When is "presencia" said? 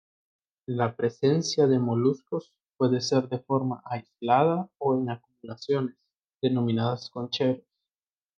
0.95-1.67